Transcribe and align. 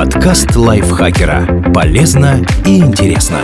Подкаст 0.00 0.56
лайфхакера. 0.56 1.72
Полезно 1.74 2.42
и 2.64 2.78
интересно. 2.78 3.42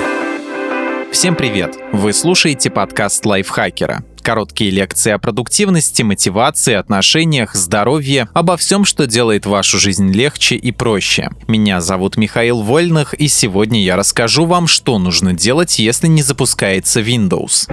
Всем 1.12 1.34
привет! 1.34 1.76
Вы 1.92 2.14
слушаете 2.14 2.70
подкаст 2.70 3.26
лайфхакера. 3.26 4.04
Короткие 4.22 4.70
лекции 4.70 5.12
о 5.12 5.18
продуктивности, 5.18 6.00
мотивации, 6.00 6.72
отношениях, 6.72 7.54
здоровье, 7.54 8.30
обо 8.32 8.56
всем, 8.56 8.86
что 8.86 9.06
делает 9.06 9.44
вашу 9.44 9.78
жизнь 9.78 10.10
легче 10.10 10.56
и 10.56 10.72
проще. 10.72 11.28
Меня 11.46 11.82
зовут 11.82 12.16
Михаил 12.16 12.62
Вольных, 12.62 13.12
и 13.12 13.28
сегодня 13.28 13.84
я 13.84 13.96
расскажу 13.96 14.46
вам, 14.46 14.66
что 14.66 14.98
нужно 14.98 15.34
делать, 15.34 15.78
если 15.78 16.06
не 16.06 16.22
запускается 16.22 17.02
Windows. 17.02 17.66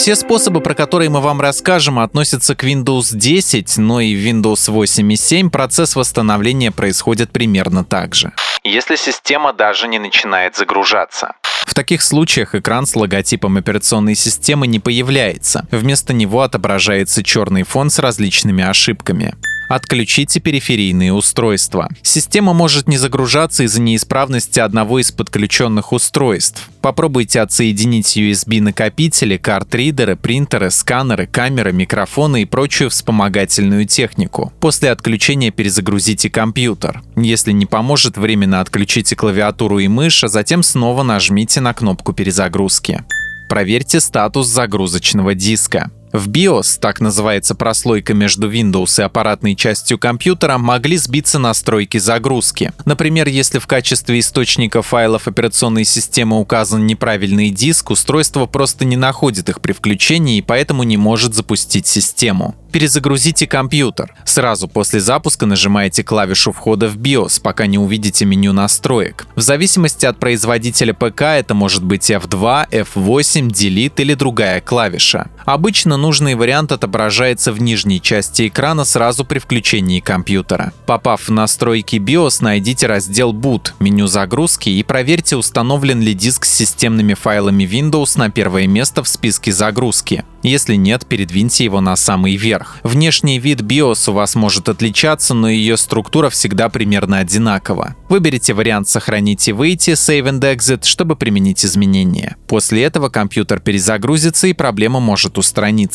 Все 0.00 0.16
способы, 0.16 0.62
про 0.62 0.72
которые 0.72 1.10
мы 1.10 1.20
вам 1.20 1.42
расскажем, 1.42 1.98
относятся 1.98 2.56
к 2.56 2.64
Windows 2.64 3.14
10, 3.14 3.76
но 3.76 4.00
и 4.00 4.16
в 4.16 4.26
Windows 4.26 4.70
8 4.70 5.12
и 5.12 5.16
7 5.16 5.50
процесс 5.50 5.94
восстановления 5.94 6.70
происходит 6.70 7.30
примерно 7.32 7.84
так 7.84 8.14
же. 8.14 8.32
Если 8.64 8.96
система 8.96 9.52
даже 9.52 9.88
не 9.88 9.98
начинает 9.98 10.56
загружаться. 10.56 11.34
В 11.66 11.74
таких 11.74 12.00
случаях 12.00 12.54
экран 12.54 12.86
с 12.86 12.96
логотипом 12.96 13.58
операционной 13.58 14.14
системы 14.14 14.66
не 14.66 14.80
появляется. 14.80 15.66
Вместо 15.70 16.14
него 16.14 16.40
отображается 16.40 17.22
черный 17.22 17.64
фон 17.64 17.90
с 17.90 17.98
различными 17.98 18.64
ошибками. 18.64 19.34
Отключите 19.70 20.40
периферийные 20.40 21.12
устройства. 21.12 21.88
Система 22.02 22.52
может 22.54 22.88
не 22.88 22.98
загружаться 22.98 23.62
из-за 23.62 23.80
неисправности 23.80 24.58
одного 24.58 24.98
из 24.98 25.12
подключенных 25.12 25.92
устройств. 25.92 26.68
Попробуйте 26.80 27.40
отсоединить 27.40 28.16
USB-накопители, 28.16 29.36
карт-ридеры, 29.36 30.16
принтеры, 30.16 30.72
сканеры, 30.72 31.28
камеры, 31.28 31.72
микрофоны 31.72 32.42
и 32.42 32.46
прочую 32.46 32.90
вспомогательную 32.90 33.86
технику. 33.86 34.52
После 34.58 34.90
отключения 34.90 35.52
перезагрузите 35.52 36.30
компьютер. 36.30 37.04
Если 37.14 37.52
не 37.52 37.66
поможет, 37.66 38.16
временно 38.16 38.60
отключите 38.60 39.14
клавиатуру 39.14 39.78
и 39.78 39.86
мышь, 39.86 40.24
а 40.24 40.28
затем 40.28 40.64
снова 40.64 41.04
нажмите 41.04 41.60
на 41.60 41.74
кнопку 41.74 42.12
перезагрузки. 42.12 43.04
Проверьте 43.48 44.00
статус 44.00 44.48
загрузочного 44.48 45.36
диска. 45.36 45.92
В 46.12 46.28
BIOS, 46.28 46.80
так 46.80 47.00
называется 47.00 47.54
прослойка 47.54 48.14
между 48.14 48.50
Windows 48.50 49.00
и 49.00 49.04
аппаратной 49.04 49.54
частью 49.54 49.96
компьютера, 49.96 50.58
могли 50.58 50.96
сбиться 50.96 51.38
настройки 51.38 51.98
загрузки. 51.98 52.72
Например, 52.84 53.28
если 53.28 53.60
в 53.60 53.68
качестве 53.68 54.18
источника 54.18 54.82
файлов 54.82 55.28
операционной 55.28 55.84
системы 55.84 56.40
указан 56.40 56.84
неправильный 56.84 57.50
диск, 57.50 57.90
устройство 57.90 58.46
просто 58.46 58.84
не 58.84 58.96
находит 58.96 59.48
их 59.48 59.60
при 59.60 59.72
включении 59.72 60.38
и 60.38 60.42
поэтому 60.42 60.82
не 60.82 60.96
может 60.96 61.34
запустить 61.34 61.86
систему. 61.86 62.56
Перезагрузите 62.72 63.48
компьютер. 63.48 64.14
Сразу 64.24 64.68
после 64.68 65.00
запуска 65.00 65.44
нажимаете 65.46 66.04
клавишу 66.04 66.52
входа 66.52 66.88
в 66.88 66.96
BIOS, 66.96 67.40
пока 67.42 67.66
не 67.66 67.78
увидите 67.78 68.24
меню 68.24 68.52
настроек. 68.52 69.26
В 69.34 69.40
зависимости 69.40 70.06
от 70.06 70.18
производителя 70.18 70.92
ПК 70.92 71.22
это 71.22 71.54
может 71.54 71.82
быть 71.82 72.10
F2, 72.10 72.70
F8, 72.70 73.48
Delete 73.48 73.94
или 73.96 74.14
другая 74.14 74.60
клавиша. 74.60 75.28
Обычно 75.44 75.96
нужный 76.00 76.34
вариант 76.34 76.72
отображается 76.72 77.52
в 77.52 77.60
нижней 77.60 78.00
части 78.00 78.48
экрана 78.48 78.84
сразу 78.84 79.24
при 79.24 79.38
включении 79.38 80.00
компьютера. 80.00 80.72
Попав 80.86 81.28
в 81.28 81.30
настройки 81.30 81.96
BIOS, 81.96 82.38
найдите 82.40 82.86
раздел 82.86 83.32
Boot, 83.32 83.72
меню 83.78 84.06
загрузки 84.06 84.70
и 84.70 84.82
проверьте, 84.82 85.36
установлен 85.36 86.00
ли 86.00 86.14
диск 86.14 86.44
с 86.44 86.52
системными 86.52 87.14
файлами 87.14 87.64
Windows 87.64 88.18
на 88.18 88.30
первое 88.30 88.66
место 88.66 89.02
в 89.02 89.08
списке 89.08 89.52
загрузки. 89.52 90.24
Если 90.42 90.74
нет, 90.74 91.04
передвиньте 91.06 91.64
его 91.64 91.82
на 91.82 91.96
самый 91.96 92.36
верх. 92.36 92.78
Внешний 92.82 93.38
вид 93.38 93.60
BIOS 93.60 94.10
у 94.10 94.14
вас 94.14 94.34
может 94.34 94.70
отличаться, 94.70 95.34
но 95.34 95.50
ее 95.50 95.76
структура 95.76 96.30
всегда 96.30 96.70
примерно 96.70 97.18
одинакова. 97.18 97.94
Выберите 98.08 98.54
вариант 98.54 98.88
«Сохранить 98.88 99.48
и 99.48 99.52
выйти» 99.52 99.90
Save 99.90 100.30
and 100.30 100.40
Exit, 100.40 100.84
чтобы 100.84 101.14
применить 101.14 101.64
изменения. 101.64 102.36
После 102.48 102.82
этого 102.84 103.10
компьютер 103.10 103.60
перезагрузится 103.60 104.46
и 104.46 104.54
проблема 104.54 104.98
может 104.98 105.36
устраниться. 105.36 105.89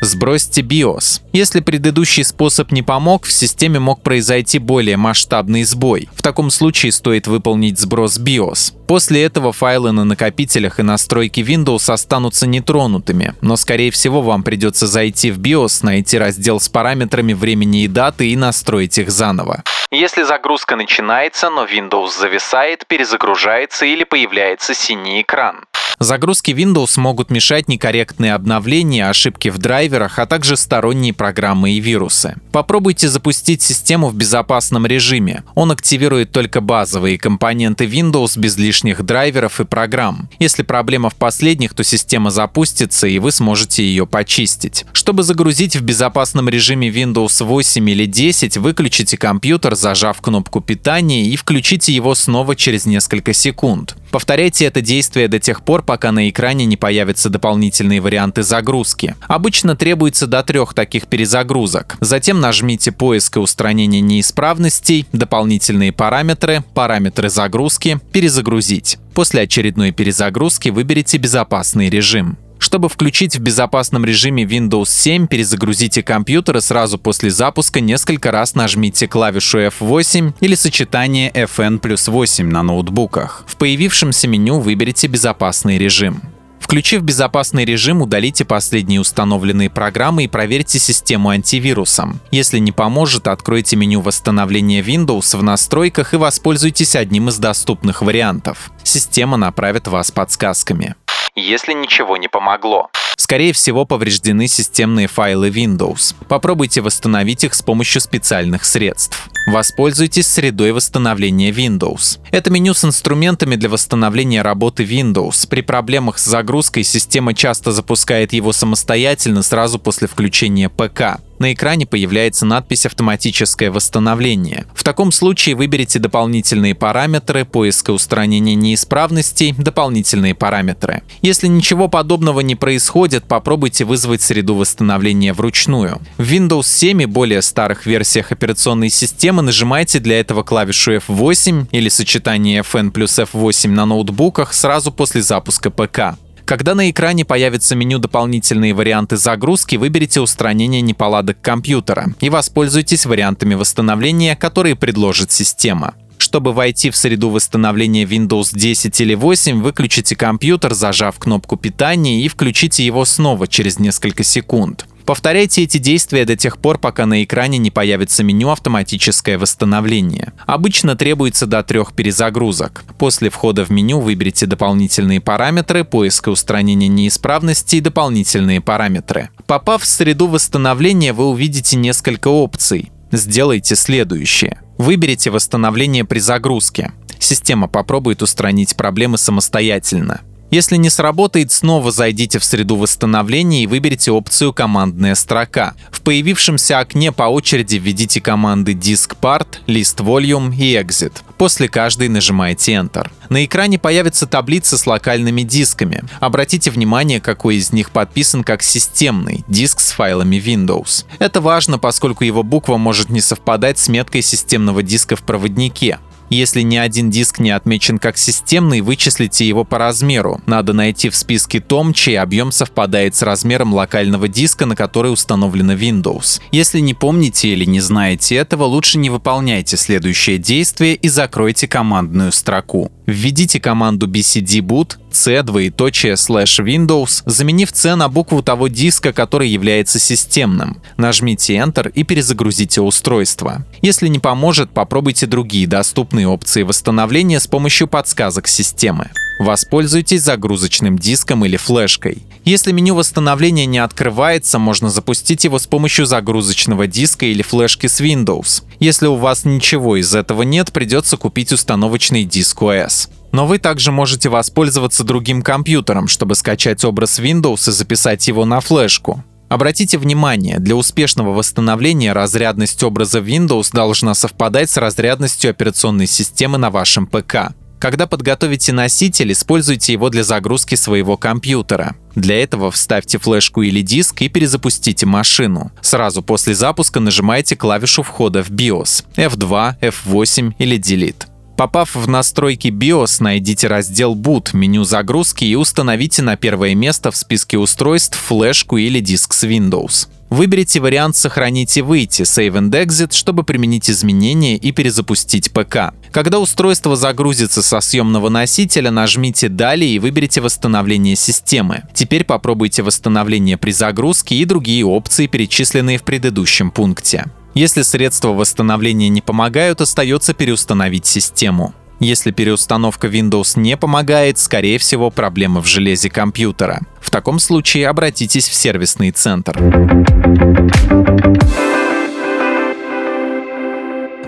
Сбросьте 0.00 0.60
BIOS. 0.60 1.22
Если 1.32 1.60
предыдущий 1.60 2.24
способ 2.24 2.72
не 2.72 2.82
помог, 2.82 3.24
в 3.24 3.32
системе 3.32 3.78
мог 3.78 4.02
произойти 4.02 4.58
более 4.58 4.96
масштабный 4.96 5.64
сбой. 5.64 6.08
В 6.14 6.20
таком 6.20 6.50
случае 6.50 6.92
стоит 6.92 7.26
выполнить 7.26 7.78
сброс 7.78 8.18
BIOS. 8.18 8.74
После 8.86 9.24
этого 9.24 9.52
файлы 9.52 9.92
на 9.92 10.04
накопителях 10.04 10.78
и 10.78 10.82
настройки 10.82 11.40
Windows 11.40 11.90
останутся 11.90 12.46
нетронутыми, 12.46 13.34
но 13.40 13.56
скорее 13.56 13.90
всего 13.90 14.20
вам 14.20 14.42
придется 14.42 14.86
зайти 14.86 15.30
в 15.30 15.38
BIOS, 15.38 15.80
найти 15.82 16.18
раздел 16.18 16.60
с 16.60 16.68
параметрами 16.68 17.32
времени 17.32 17.84
и 17.84 17.88
даты 17.88 18.30
и 18.30 18.36
настроить 18.36 18.98
их 18.98 19.10
заново. 19.10 19.62
Если 19.90 20.24
загрузка 20.24 20.76
начинается, 20.76 21.50
но 21.50 21.64
Windows 21.64 22.18
зависает, 22.18 22.86
перезагружается 22.86 23.86
или 23.86 24.04
появляется 24.04 24.74
синий 24.74 25.22
экран. 25.22 25.64
Загрузки 26.04 26.50
Windows 26.50 27.00
могут 27.00 27.30
мешать 27.30 27.66
некорректные 27.66 28.34
обновления, 28.34 29.08
ошибки 29.08 29.48
в 29.48 29.56
драйверах, 29.56 30.18
а 30.18 30.26
также 30.26 30.58
сторонние 30.58 31.14
программы 31.14 31.72
и 31.72 31.80
вирусы. 31.80 32.36
Попробуйте 32.52 33.08
запустить 33.08 33.62
систему 33.62 34.10
в 34.10 34.14
безопасном 34.14 34.84
режиме. 34.84 35.44
Он 35.54 35.72
активирует 35.72 36.30
только 36.30 36.60
базовые 36.60 37.16
компоненты 37.16 37.86
Windows 37.86 38.38
без 38.38 38.58
лишних 38.58 39.02
драйверов 39.02 39.60
и 39.60 39.64
программ. 39.64 40.28
Если 40.38 40.62
проблема 40.62 41.08
в 41.08 41.14
последних, 41.14 41.72
то 41.72 41.82
система 41.82 42.30
запустится 42.30 43.06
и 43.06 43.18
вы 43.18 43.32
сможете 43.32 43.82
ее 43.82 44.06
почистить. 44.06 44.84
Чтобы 44.92 45.22
загрузить 45.22 45.74
в 45.74 45.82
безопасном 45.82 46.50
режиме 46.50 46.90
Windows 46.90 47.42
8 47.42 47.90
или 47.90 48.04
10, 48.04 48.58
выключите 48.58 49.16
компьютер, 49.16 49.74
зажав 49.74 50.20
кнопку 50.20 50.60
питания 50.60 51.24
и 51.24 51.36
включите 51.36 51.94
его 51.94 52.14
снова 52.14 52.54
через 52.56 52.84
несколько 52.84 53.32
секунд. 53.32 53.96
Повторяйте 54.14 54.66
это 54.66 54.80
действие 54.80 55.26
до 55.26 55.40
тех 55.40 55.64
пор, 55.64 55.82
пока 55.94 56.10
на 56.10 56.28
экране 56.28 56.64
не 56.64 56.76
появятся 56.76 57.30
дополнительные 57.30 58.00
варианты 58.00 58.42
загрузки. 58.42 59.14
Обычно 59.28 59.76
требуется 59.76 60.26
до 60.26 60.42
трех 60.42 60.74
таких 60.74 61.06
перезагрузок. 61.06 61.96
Затем 62.00 62.40
нажмите 62.40 62.90
поиск 62.90 63.36
и 63.36 63.38
устранение 63.38 64.00
неисправностей, 64.00 65.06
дополнительные 65.12 65.92
параметры, 65.92 66.64
параметры 66.74 67.28
загрузки, 67.28 68.00
перезагрузить. 68.10 68.98
После 69.14 69.42
очередной 69.42 69.92
перезагрузки 69.92 70.70
выберите 70.70 71.16
безопасный 71.16 71.88
режим. 71.88 72.38
Чтобы 72.64 72.88
включить 72.88 73.36
в 73.36 73.40
безопасном 73.40 74.06
режиме 74.06 74.44
Windows 74.44 74.86
7, 74.86 75.26
перезагрузите 75.26 76.02
компьютер 76.02 76.56
и 76.56 76.60
сразу 76.62 76.96
после 76.96 77.30
запуска 77.30 77.78
несколько 77.80 78.30
раз 78.30 78.54
нажмите 78.54 79.06
клавишу 79.06 79.58
F8 79.58 80.32
или 80.40 80.54
сочетание 80.54 81.30
FN 81.30 81.78
плюс 81.78 82.08
8 82.08 82.48
на 82.48 82.62
ноутбуках. 82.62 83.44
В 83.46 83.56
появившемся 83.56 84.28
меню 84.28 84.60
выберите 84.60 85.08
безопасный 85.08 85.76
режим. 85.76 86.22
Включив 86.58 87.02
безопасный 87.02 87.66
режим, 87.66 88.00
удалите 88.00 88.46
последние 88.46 88.98
установленные 88.98 89.68
программы 89.68 90.24
и 90.24 90.28
проверьте 90.28 90.78
систему 90.78 91.28
антивирусом. 91.28 92.18
Если 92.30 92.60
не 92.60 92.72
поможет, 92.72 93.28
откройте 93.28 93.76
меню 93.76 94.00
восстановления 94.00 94.80
Windows 94.80 95.36
в 95.36 95.42
настройках 95.42 96.14
и 96.14 96.16
воспользуйтесь 96.16 96.96
одним 96.96 97.28
из 97.28 97.36
доступных 97.36 98.00
вариантов. 98.00 98.70
Система 98.84 99.36
направит 99.36 99.86
вас 99.86 100.10
подсказками 100.10 100.94
если 101.34 101.72
ничего 101.72 102.16
не 102.16 102.28
помогло. 102.28 102.90
Скорее 103.16 103.52
всего, 103.52 103.84
повреждены 103.84 104.48
системные 104.48 105.06
файлы 105.06 105.48
Windows. 105.48 106.14
Попробуйте 106.28 106.80
восстановить 106.80 107.44
их 107.44 107.54
с 107.54 107.62
помощью 107.62 108.00
специальных 108.00 108.64
средств. 108.64 109.28
Воспользуйтесь 109.46 110.26
средой 110.26 110.72
восстановления 110.72 111.50
Windows. 111.50 112.18
Это 112.30 112.50
меню 112.50 112.74
с 112.74 112.84
инструментами 112.84 113.56
для 113.56 113.68
восстановления 113.68 114.42
работы 114.42 114.84
Windows. 114.84 115.48
При 115.48 115.60
проблемах 115.60 116.18
с 116.18 116.24
загрузкой 116.24 116.82
система 116.82 117.34
часто 117.34 117.72
запускает 117.72 118.32
его 118.32 118.52
самостоятельно 118.52 119.42
сразу 119.42 119.78
после 119.78 120.08
включения 120.08 120.68
ПК 120.68 121.20
на 121.38 121.52
экране 121.52 121.86
появляется 121.86 122.46
надпись 122.46 122.86
«Автоматическое 122.86 123.70
восстановление». 123.70 124.66
В 124.74 124.82
таком 124.82 125.12
случае 125.12 125.54
выберите 125.54 125.98
дополнительные 125.98 126.74
параметры, 126.74 127.44
поиск 127.44 127.88
и 127.88 127.92
устранение 127.92 128.54
неисправностей, 128.54 129.52
дополнительные 129.56 130.34
параметры. 130.34 131.02
Если 131.22 131.46
ничего 131.46 131.88
подобного 131.88 132.40
не 132.40 132.54
происходит, 132.56 133.24
попробуйте 133.24 133.84
вызвать 133.84 134.22
среду 134.22 134.54
восстановления 134.54 135.32
вручную. 135.32 136.00
В 136.18 136.22
Windows 136.22 136.64
7 136.64 137.02
и 137.02 137.06
более 137.06 137.42
старых 137.42 137.86
версиях 137.86 138.32
операционной 138.32 138.90
системы 138.90 139.42
нажимайте 139.42 139.98
для 139.98 140.20
этого 140.20 140.42
клавишу 140.42 140.96
F8 140.96 141.68
или 141.70 141.88
сочетание 141.88 142.62
FN 142.62 142.90
плюс 142.90 143.18
F8 143.18 143.68
на 143.68 143.86
ноутбуках 143.86 144.52
сразу 144.52 144.92
после 144.92 145.22
запуска 145.22 145.70
ПК. 145.70 146.18
Когда 146.44 146.74
на 146.74 146.90
экране 146.90 147.24
появится 147.24 147.74
меню 147.74 147.98
«Дополнительные 147.98 148.74
варианты 148.74 149.16
загрузки», 149.16 149.76
выберите 149.76 150.20
устранение 150.20 150.82
неполадок 150.82 151.40
компьютера 151.40 152.14
и 152.20 152.28
воспользуйтесь 152.28 153.06
вариантами 153.06 153.54
восстановления, 153.54 154.36
которые 154.36 154.76
предложит 154.76 155.32
система. 155.32 155.94
Чтобы 156.18 156.52
войти 156.52 156.90
в 156.90 156.96
среду 156.96 157.30
восстановления 157.30 158.04
Windows 158.04 158.50
10 158.52 159.00
или 159.00 159.14
8, 159.14 159.62
выключите 159.62 160.16
компьютер, 160.16 160.74
зажав 160.74 161.18
кнопку 161.18 161.56
питания 161.56 162.22
и 162.22 162.28
включите 162.28 162.84
его 162.84 163.04
снова 163.04 163.48
через 163.48 163.78
несколько 163.78 164.22
секунд. 164.22 164.86
Повторяйте 165.06 165.62
эти 165.64 165.76
действия 165.78 166.24
до 166.24 166.34
тех 166.34 166.58
пор, 166.58 166.78
пока 166.78 167.04
на 167.04 167.22
экране 167.22 167.58
не 167.58 167.70
появится 167.70 168.24
меню 168.24 168.48
«Автоматическое 168.48 169.38
восстановление». 169.38 170.32
Обычно 170.46 170.96
требуется 170.96 171.46
до 171.46 171.62
трех 171.62 171.92
перезагрузок. 171.92 172.84
После 172.98 173.28
входа 173.28 173.64
в 173.64 173.70
меню 173.70 174.00
выберите 174.00 174.46
дополнительные 174.46 175.20
параметры, 175.20 175.84
поиск 175.84 176.28
и 176.28 176.30
устранение 176.30 176.88
неисправностей 176.88 177.78
и 177.78 177.82
дополнительные 177.82 178.62
параметры. 178.62 179.28
Попав 179.46 179.82
в 179.82 179.86
среду 179.86 180.26
восстановления, 180.26 181.12
вы 181.12 181.26
увидите 181.28 181.76
несколько 181.76 182.28
опций. 182.28 182.90
Сделайте 183.12 183.76
следующее. 183.76 184.60
Выберите 184.78 185.30
восстановление 185.30 186.04
при 186.04 186.18
загрузке. 186.18 186.92
Система 187.18 187.68
попробует 187.68 188.22
устранить 188.22 188.76
проблемы 188.76 189.18
самостоятельно. 189.18 190.22
Если 190.54 190.76
не 190.76 190.88
сработает, 190.88 191.50
снова 191.50 191.90
зайдите 191.90 192.38
в 192.38 192.44
среду 192.44 192.76
восстановления 192.76 193.64
и 193.64 193.66
выберите 193.66 194.12
опцию 194.12 194.52
«Командная 194.52 195.16
строка». 195.16 195.74
В 195.90 196.00
появившемся 196.00 196.78
окне 196.78 197.10
по 197.10 197.24
очереди 197.24 197.74
введите 197.74 198.20
команды 198.20 198.74
Disk 198.74 199.16
Part, 199.20 199.64
List 199.66 199.96
Volume 199.96 200.54
и 200.54 200.76
Exit. 200.76 201.12
После 201.38 201.68
каждой 201.68 202.08
нажимайте 202.08 202.74
Enter. 202.74 203.10
На 203.30 203.44
экране 203.44 203.80
появится 203.80 204.28
таблица 204.28 204.78
с 204.78 204.86
локальными 204.86 205.42
дисками. 205.42 206.04
Обратите 206.20 206.70
внимание, 206.70 207.20
какой 207.20 207.56
из 207.56 207.72
них 207.72 207.90
подписан 207.90 208.44
как 208.44 208.62
системный 208.62 209.44
диск 209.48 209.80
с 209.80 209.90
файлами 209.90 210.36
Windows. 210.36 211.04
Это 211.18 211.40
важно, 211.40 211.80
поскольку 211.80 212.22
его 212.22 212.44
буква 212.44 212.76
может 212.76 213.08
не 213.10 213.20
совпадать 213.20 213.80
с 213.80 213.88
меткой 213.88 214.22
системного 214.22 214.84
диска 214.84 215.16
в 215.16 215.24
проводнике. 215.24 215.98
Если 216.30 216.62
ни 216.62 216.76
один 216.76 217.10
диск 217.10 217.38
не 217.38 217.50
отмечен 217.50 217.98
как 217.98 218.16
системный, 218.18 218.80
вычислите 218.80 219.46
его 219.46 219.64
по 219.64 219.78
размеру. 219.78 220.40
Надо 220.46 220.72
найти 220.72 221.10
в 221.10 221.16
списке 221.16 221.60
том, 221.60 221.92
чей 221.92 222.18
объем 222.18 222.52
совпадает 222.52 223.14
с 223.14 223.22
размером 223.22 223.74
локального 223.74 224.28
диска, 224.28 224.66
на 224.66 224.76
который 224.76 225.12
установлена 225.12 225.74
Windows. 225.74 226.40
Если 226.50 226.80
не 226.80 226.94
помните 226.94 227.48
или 227.48 227.64
не 227.64 227.80
знаете 227.80 228.36
этого, 228.36 228.64
лучше 228.64 228.98
не 228.98 229.10
выполняйте 229.10 229.76
следующее 229.76 230.38
действие 230.38 230.94
и 230.94 231.08
закройте 231.08 231.68
командную 231.68 232.32
строку. 232.32 232.90
Введите 233.06 233.60
команду 233.60 234.06
bcd-boot 234.06 234.96
c 235.10 235.42
двоеточие 235.42 236.16
слэш 236.16 236.60
Windows, 236.60 237.22
заменив 237.26 237.70
C 237.72 237.94
на 237.94 238.08
букву 238.08 238.42
того 238.42 238.68
диска, 238.68 239.12
который 239.12 239.48
является 239.48 239.98
системным. 239.98 240.82
Нажмите 240.96 241.54
Enter 241.56 241.90
и 241.90 242.02
перезагрузите 242.02 242.80
устройство. 242.80 243.64
Если 243.82 244.08
не 244.08 244.18
поможет, 244.18 244.70
попробуйте 244.70 245.26
другие 245.26 245.66
доступные 245.66 246.26
опции 246.26 246.62
восстановления 246.62 247.40
с 247.40 247.46
помощью 247.46 247.86
подсказок 247.86 248.48
системы. 248.48 249.10
Воспользуйтесь 249.38 250.22
загрузочным 250.22 250.98
диском 250.98 251.44
или 251.44 251.56
флешкой. 251.56 252.22
Если 252.44 252.72
меню 252.72 252.94
восстановления 252.94 253.66
не 253.66 253.78
открывается, 253.78 254.58
можно 254.58 254.90
запустить 254.90 255.44
его 255.44 255.58
с 255.58 255.66
помощью 255.66 256.06
загрузочного 256.06 256.86
диска 256.86 257.26
или 257.26 257.42
флешки 257.42 257.86
с 257.86 258.00
Windows. 258.00 258.62
Если 258.78 259.06
у 259.06 259.16
вас 259.16 259.44
ничего 259.44 259.96
из 259.96 260.14
этого 260.14 260.42
нет, 260.42 260.72
придется 260.72 261.16
купить 261.16 261.52
установочный 261.52 262.24
диск 262.24 262.62
OS. 262.62 263.08
Но 263.32 263.46
вы 263.46 263.58
также 263.58 263.90
можете 263.90 264.28
воспользоваться 264.28 265.02
другим 265.02 265.42
компьютером, 265.42 266.06
чтобы 266.06 266.36
скачать 266.36 266.84
образ 266.84 267.18
Windows 267.18 267.68
и 267.68 267.72
записать 267.72 268.28
его 268.28 268.44
на 268.44 268.60
флешку. 268.60 269.24
Обратите 269.48 269.98
внимание, 269.98 270.58
для 270.58 270.76
успешного 270.76 271.30
восстановления 271.30 272.12
разрядность 272.12 272.82
образа 272.82 273.18
Windows 273.20 273.70
должна 273.72 274.14
совпадать 274.14 274.70
с 274.70 274.76
разрядностью 274.76 275.50
операционной 275.50 276.06
системы 276.06 276.58
на 276.58 276.70
вашем 276.70 277.06
ПК. 277.06 277.54
Когда 277.84 278.06
подготовите 278.06 278.72
носитель, 278.72 279.32
используйте 279.32 279.92
его 279.92 280.08
для 280.08 280.24
загрузки 280.24 280.74
своего 280.74 281.18
компьютера. 281.18 281.96
Для 282.14 282.42
этого 282.42 282.70
вставьте 282.70 283.18
флешку 283.18 283.60
или 283.60 283.82
диск 283.82 284.22
и 284.22 284.30
перезапустите 284.30 285.04
машину. 285.04 285.70
Сразу 285.82 286.22
после 286.22 286.54
запуска 286.54 286.98
нажимайте 286.98 287.56
клавишу 287.56 288.02
входа 288.02 288.42
в 288.42 288.50
BIOS 288.50 289.04
F2, 289.16 289.74
F8 289.82 290.54
или 290.58 290.78
Delete. 290.78 291.26
Попав 291.58 291.94
в 291.94 292.08
настройки 292.08 292.68
BIOS, 292.68 293.22
найдите 293.22 293.68
раздел 293.68 294.16
Boot, 294.16 294.56
меню 294.56 294.84
загрузки 294.84 295.44
и 295.44 295.54
установите 295.54 296.22
на 296.22 296.38
первое 296.38 296.74
место 296.74 297.10
в 297.10 297.16
списке 297.16 297.58
устройств 297.58 298.18
флешку 298.18 298.78
или 298.78 299.00
диск 299.00 299.34
с 299.34 299.44
Windows. 299.44 300.08
Выберите 300.34 300.80
вариант 300.80 301.14
«Сохранить 301.14 301.76
и 301.76 301.80
выйти» 301.80 302.22
Save 302.22 302.54
and 302.54 302.70
Exit, 302.70 303.14
чтобы 303.14 303.44
применить 303.44 303.88
изменения 303.88 304.56
и 304.56 304.72
перезапустить 304.72 305.52
ПК. 305.52 305.94
Когда 306.10 306.40
устройство 306.40 306.96
загрузится 306.96 307.62
со 307.62 307.80
съемного 307.80 308.28
носителя, 308.30 308.90
нажмите 308.90 309.48
«Далее» 309.48 309.92
и 309.92 310.00
выберите 310.00 310.40
«Восстановление 310.40 311.14
системы». 311.14 311.84
Теперь 311.94 312.24
попробуйте 312.24 312.82
восстановление 312.82 313.56
при 313.56 313.70
загрузке 313.70 314.34
и 314.34 314.44
другие 314.44 314.84
опции, 314.84 315.28
перечисленные 315.28 315.98
в 315.98 316.02
предыдущем 316.02 316.72
пункте. 316.72 317.26
Если 317.54 317.82
средства 317.82 318.30
восстановления 318.30 319.10
не 319.10 319.20
помогают, 319.20 319.80
остается 319.80 320.34
переустановить 320.34 321.06
систему. 321.06 321.76
Если 322.04 322.32
переустановка 322.32 323.06
Windows 323.06 323.58
не 323.58 323.78
помогает, 323.78 324.38
скорее 324.38 324.76
всего 324.76 325.10
проблема 325.10 325.62
в 325.62 325.66
железе 325.66 326.10
компьютера. 326.10 326.82
В 327.00 327.10
таком 327.10 327.38
случае 327.38 327.88
обратитесь 327.88 328.46
в 328.46 328.52
сервисный 328.52 329.10
центр. 329.10 329.58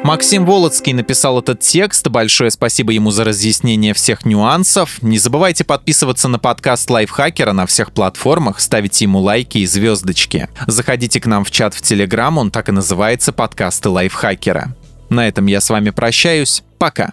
Максим 0.03 0.47
Волоцкий 0.47 0.95
написал 0.95 1.39
этот 1.41 1.61
текст. 1.61 2.09
Большое 2.09 2.51
спасибо 2.51 2.93
ему 2.93 3.11
за 3.11 3.25
разъяснение 3.25 3.93
всех 3.93 4.25
нюансов. 4.25 5.03
Не 5.03 5.19
забывайте 5.19 5.63
подписываться 5.63 6.29
на 6.29 6.39
подкаст 6.39 6.89
Лайфхакера 6.89 7.53
на 7.53 7.67
всех 7.67 7.93
платформах, 7.93 8.59
ставите 8.61 9.05
ему 9.05 9.19
лайки 9.19 9.59
и 9.59 9.67
звездочки. 9.67 10.49
Заходите 10.67 11.21
к 11.21 11.27
нам 11.27 11.45
в 11.45 11.51
чат 11.51 11.75
в 11.75 11.83
Телеграм, 11.83 12.39
он 12.39 12.51
так 12.51 12.71
и 12.71 12.73
называется 12.73 13.35
«Подкасты 13.35 13.91
Лайфхакера». 13.91 14.75
На 15.11 15.29
этом 15.29 15.45
я 15.45 15.61
с 15.61 15.69
вами 15.69 15.91
прощаюсь. 15.91 16.63
Пока. 16.79 17.13